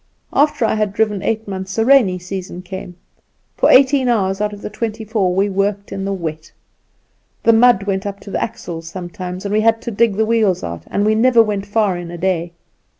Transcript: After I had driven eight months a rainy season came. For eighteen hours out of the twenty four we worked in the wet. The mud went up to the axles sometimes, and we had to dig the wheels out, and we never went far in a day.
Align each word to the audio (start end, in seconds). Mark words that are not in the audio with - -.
After 0.33 0.65
I 0.65 0.73
had 0.73 0.93
driven 0.93 1.21
eight 1.21 1.47
months 1.47 1.77
a 1.77 1.85
rainy 1.85 2.17
season 2.17 2.63
came. 2.63 2.95
For 3.55 3.69
eighteen 3.69 4.07
hours 4.07 4.41
out 4.41 4.51
of 4.51 4.63
the 4.63 4.69
twenty 4.71 5.05
four 5.05 5.31
we 5.35 5.47
worked 5.47 5.91
in 5.91 6.05
the 6.05 6.11
wet. 6.11 6.51
The 7.43 7.53
mud 7.53 7.83
went 7.83 8.07
up 8.07 8.19
to 8.21 8.31
the 8.31 8.41
axles 8.41 8.87
sometimes, 8.87 9.45
and 9.45 9.53
we 9.53 9.61
had 9.61 9.79
to 9.83 9.91
dig 9.91 10.15
the 10.15 10.25
wheels 10.25 10.63
out, 10.63 10.85
and 10.87 11.05
we 11.05 11.13
never 11.13 11.43
went 11.43 11.67
far 11.67 11.95
in 11.97 12.09
a 12.09 12.17
day. 12.17 12.53